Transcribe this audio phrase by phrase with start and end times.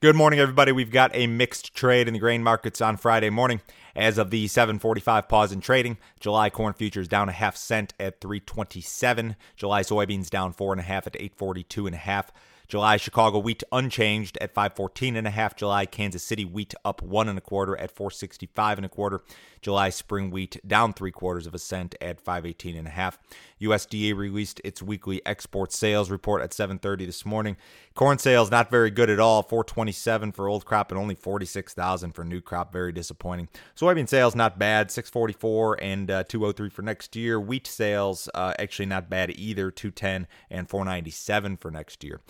[0.00, 0.72] Good morning, everybody.
[0.72, 3.62] We've got a mixed trade in the grain markets on Friday morning.
[3.94, 8.20] As of the 7:45 pause in trading, July corn futures down a half cent at
[8.20, 9.36] 327.
[9.56, 12.30] July soybeans down four and a half at 842 and a half.
[12.68, 15.54] July Chicago wheat unchanged at 514 and a half.
[15.54, 19.22] July Kansas City wheat up one and a quarter at 465 and a quarter.
[19.60, 23.18] July spring wheat down three quarters of a cent at 518 and a half.
[23.60, 27.56] USDA released its weekly export sales report at 7:30 this morning.
[27.94, 29.42] Corn sales not very good at all.
[29.42, 32.72] 427 for old crop and only 46,000 for new crop.
[32.72, 33.48] Very disappointing.
[33.74, 34.90] Soybean sales not bad.
[34.90, 37.40] 644 and uh, 203 for next year.
[37.40, 39.70] Wheat sales uh, actually not bad either.
[39.70, 42.20] 210 and 497 for next year.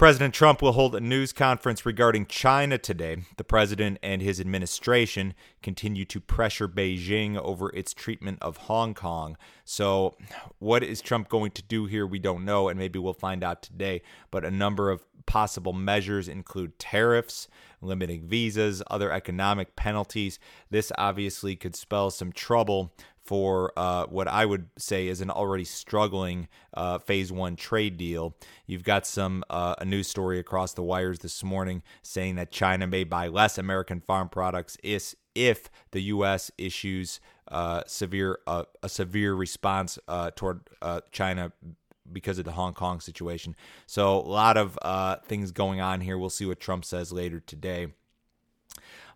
[0.00, 3.18] President Trump will hold a news conference regarding China today.
[3.36, 9.36] The president and his administration continue to pressure Beijing over its treatment of Hong Kong.
[9.66, 10.16] So,
[10.58, 12.06] what is Trump going to do here?
[12.06, 14.00] We don't know, and maybe we'll find out today.
[14.30, 17.46] But a number of possible measures include tariffs,
[17.82, 20.38] limiting visas, other economic penalties.
[20.70, 25.64] This obviously could spell some trouble for uh, what I would say is an already
[25.64, 28.34] struggling uh, phase one trade deal.
[28.66, 32.86] You've got some uh, a news story across the wires this morning saying that China
[32.86, 36.50] may buy less American farm products if if the U.S.
[36.58, 40.68] issues uh, severe uh, a severe response uh, toward
[41.12, 41.52] China
[42.12, 43.54] because of the Hong Kong situation.
[43.86, 44.78] So a lot of
[45.26, 46.18] things going on here.
[46.18, 47.88] We'll see what Trump says later today.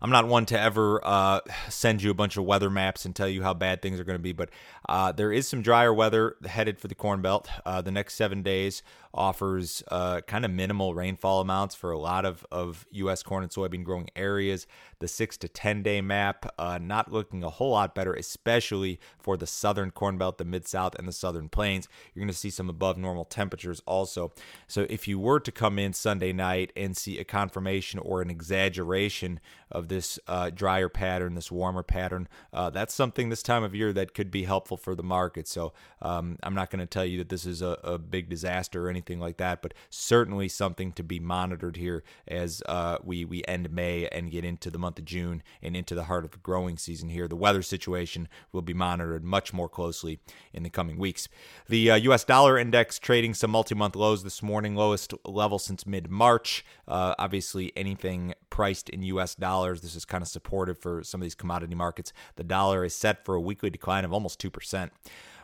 [0.01, 3.29] I'm not one to ever uh, send you a bunch of weather maps and tell
[3.29, 4.49] you how bad things are going to be, but
[4.87, 7.49] uh, there is some drier weather headed for the Corn Belt.
[7.65, 8.83] Uh, the next seven days
[9.15, 13.23] offers uh, kind of minimal rainfall amounts for a lot of, of U.S.
[13.23, 14.67] corn and soybean growing areas.
[14.99, 19.37] The six to 10 day map uh, not looking a whole lot better, especially for
[19.37, 21.87] the southern Corn Belt, the Mid South, and the southern plains.
[22.13, 24.33] You're going to see some above normal temperatures also.
[24.67, 28.29] So if you were to come in Sunday night and see a confirmation or an
[28.29, 29.39] exaggeration
[29.71, 33.91] of this uh, drier pattern, this warmer pattern, uh, that's something this time of year
[33.93, 35.47] that could be helpful for the market.
[35.47, 38.85] So um, I'm not going to tell you that this is a, a big disaster
[38.85, 43.43] or anything like that, but certainly something to be monitored here as uh, we we
[43.47, 46.37] end May and get into the month of June and into the heart of the
[46.37, 47.27] growing season here.
[47.27, 50.19] The weather situation will be monitored much more closely
[50.53, 51.27] in the coming weeks.
[51.67, 52.23] The uh, U.S.
[52.23, 56.65] dollar index trading some multi-month lows this morning, lowest level since mid-March.
[56.87, 59.35] Uh, obviously, anything priced in U.S.
[59.35, 62.13] dollars, this is kind of supportive for some of these commodity markets.
[62.37, 64.93] The dollar is set for a weekly decline of almost two percent.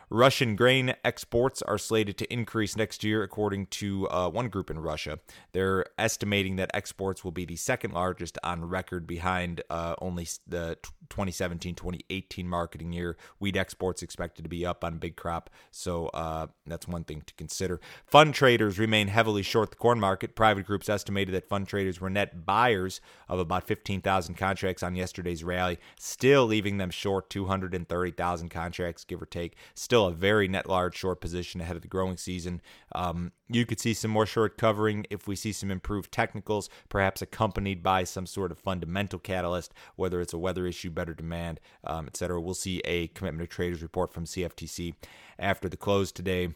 [0.08, 4.78] Russian grain exports are slated to increase next year, according to uh, one group in
[4.78, 5.18] Russia.
[5.52, 10.78] They're estimating that exports will be the second largest on record behind uh, only the
[11.10, 13.16] 2017 2018 marketing year.
[13.38, 17.34] Wheat exports expected to be up on big crop, so uh, that's one thing to
[17.34, 17.80] consider.
[18.06, 20.34] Fund traders remain heavily short the corn market.
[20.34, 25.44] Private groups estimated that fund traders were net buyers of about 15,000 contracts on yesterday's
[25.44, 29.56] rally, still leaving them short 230,000 contracts, give or take.
[29.74, 32.60] Still a very net large short position ahead of the growing season.
[32.94, 37.22] Um, you could see some more short covering if we see some improved technicals, perhaps
[37.22, 42.06] accompanied by some sort of fundamental catalyst, whether it's a weather issue, better demand, um,
[42.06, 42.40] et cetera.
[42.40, 44.94] We'll see a commitment of traders report from CFTC
[45.36, 46.50] after the close today.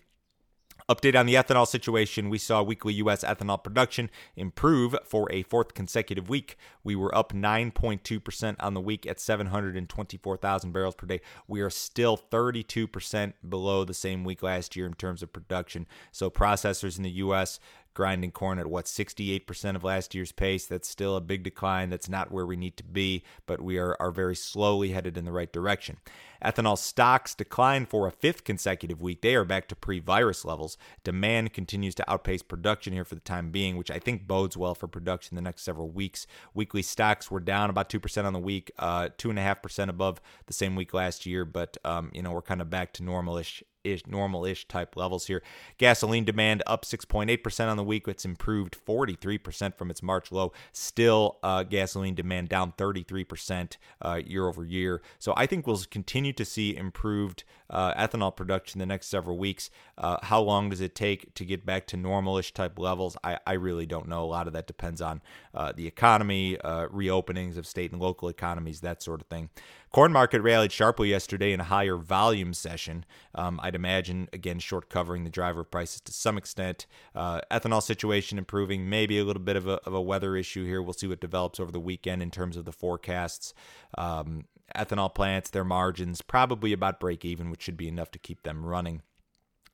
[0.88, 2.30] Update on the ethanol situation.
[2.30, 3.24] We saw weekly U.S.
[3.24, 6.56] ethanol production improve for a fourth consecutive week.
[6.84, 11.22] We were up 9.2% on the week at 724,000 barrels per day.
[11.48, 15.86] We are still 32% below the same week last year in terms of production.
[16.12, 17.58] So, processors in the U.S
[17.96, 20.66] grinding corn at what 68% of last year's pace.
[20.66, 21.88] That's still a big decline.
[21.88, 25.24] That's not where we need to be, but we are, are very slowly headed in
[25.24, 25.96] the right direction.
[26.44, 29.22] Ethanol stocks declined for a fifth consecutive week.
[29.22, 30.76] They are back to pre virus levels.
[31.02, 34.74] Demand continues to outpace production here for the time being, which I think bodes well
[34.74, 36.26] for production the next several weeks.
[36.52, 40.92] Weekly stocks were down about 2% on the week, uh, 2.5% above the same week
[40.92, 44.96] last year, but, um, you know, we're kind of back to normalish ish normal-ish type
[44.96, 45.42] levels here.
[45.78, 48.08] Gasoline demand up 6.8% on the week.
[48.08, 50.52] It's improved 43% from its March low.
[50.72, 55.02] Still, uh, gasoline demand down 33% uh, year over year.
[55.18, 59.70] So I think we'll continue to see improved uh, ethanol production the next several weeks.
[59.98, 63.16] Uh, how long does it take to get back to normalish type levels?
[63.24, 64.22] I, I really don't know.
[64.22, 65.22] A lot of that depends on
[65.54, 69.50] uh, the economy, uh, reopenings of state and local economies, that sort of thing.
[69.92, 73.06] Corn market rallied sharply yesterday in a higher volume session.
[73.34, 76.86] Um, I'd imagine, again, short covering the driver prices to some extent.
[77.14, 80.82] Uh, ethanol situation improving, maybe a little bit of a, of a weather issue here.
[80.82, 83.54] We'll see what develops over the weekend in terms of the forecasts.
[83.96, 88.42] Um, ethanol plants, their margins probably about break even, which should be enough to keep
[88.42, 89.02] them running.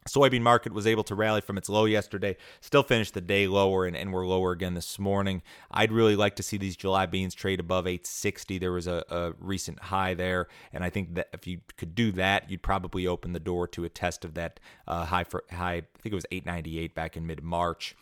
[0.09, 3.87] Soybean market was able to rally from its low yesterday, still finished the day lower,
[3.87, 5.43] and, and we're lower again this morning.
[5.71, 8.59] I'd really like to see these July beans trade above 860.
[8.59, 12.11] There was a, a recent high there, and I think that if you could do
[12.13, 14.59] that, you'd probably open the door to a test of that
[14.89, 15.75] uh, high for high.
[15.75, 17.95] I think it was 898 back in mid March.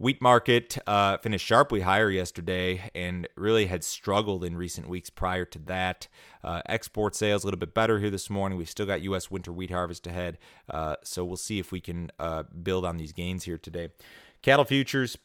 [0.00, 5.44] Wheat market uh, finished sharply higher yesterday and really had struggled in recent weeks prior
[5.46, 6.06] to that.
[6.44, 8.56] Uh, export sales a little bit better here this morning.
[8.56, 9.28] We've still got U.S.
[9.28, 10.38] winter wheat harvest ahead,
[10.70, 13.88] uh, so we'll see if we can uh, build on these gains here today.
[14.40, 15.18] Cattle futures.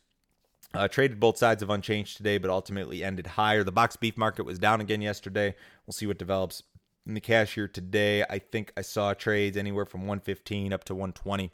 [0.73, 3.63] Uh, traded both sides of unchanged today, but ultimately ended higher.
[3.63, 5.53] The box beef market was down again yesterday.
[5.85, 6.63] We'll see what develops
[7.05, 8.23] in the cash here today.
[8.27, 11.51] I think I saw trades anywhere from 115 up to 120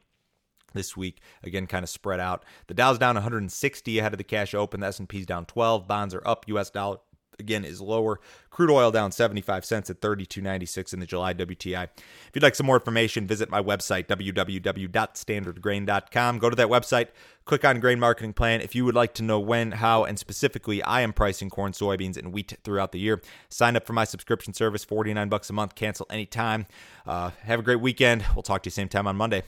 [0.73, 2.43] this week again kind of spread out.
[2.67, 4.81] The dow's down 160 ahead of the cash open.
[4.81, 6.45] The s&p's down 12 bonds are up.
[6.49, 6.97] Us dollar
[7.39, 8.19] again is lower.
[8.49, 11.89] Crude oil down 75 cents at 32.96 in the july wti if
[12.33, 17.07] you'd like some more information visit my website www.standardgrain.com go to that website
[17.45, 18.61] click on grain marketing plan.
[18.61, 22.15] If you would like to know when how and specifically i am pricing corn soybeans
[22.17, 23.21] and wheat throughout the year.
[23.49, 25.73] Sign up for my subscription service 49 bucks a month.
[25.75, 26.65] Cancel anytime.
[27.07, 28.25] Uh, have a great weekend.
[28.35, 29.43] We'll talk to you same time on monday